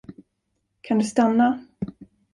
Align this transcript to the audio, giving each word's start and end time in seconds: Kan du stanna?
Kan 0.81 0.99
du 0.99 1.05
stanna? 1.05 1.65